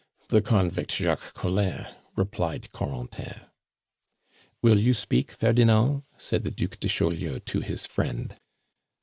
"The 0.29 0.41
convict 0.41 0.93
Jacques 0.93 1.35
Collin," 1.35 1.85
replied 2.15 2.71
Corentin. 2.71 3.41
"Will 4.63 4.79
you 4.79 4.95
speak, 4.95 5.29
Ferdinand?" 5.33 6.01
said 6.17 6.43
the 6.43 6.49
Duke 6.49 6.79
de 6.79 6.87
Chaulieu 6.87 7.37
to 7.41 7.59
his 7.59 7.85
friend. 7.85 8.35